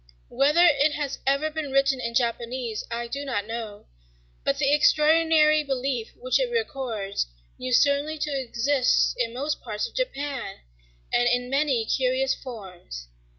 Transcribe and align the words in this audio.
Whether 0.29 0.65
it 0.65 0.93
has 0.93 1.19
ever 1.27 1.51
been 1.51 1.69
written 1.69 2.01
in 2.01 2.15
Japanese 2.15 2.83
I 2.89 3.07
do 3.07 3.23
not 3.23 3.45
know; 3.45 3.85
but 4.43 4.57
the 4.57 4.73
extraordinary 4.73 5.61
belief 5.63 6.11
which 6.15 6.39
it 6.39 6.49
records 6.49 7.27
used 7.55 7.83
certainly 7.83 8.17
to 8.17 8.31
exist 8.31 9.13
in 9.19 9.31
most 9.31 9.61
parts 9.61 9.87
of 9.87 9.93
Japan, 9.93 10.61
and 11.13 11.27
in 11.27 11.51
many 11.51 11.85
curious 11.85 12.33
forms... 12.33 13.09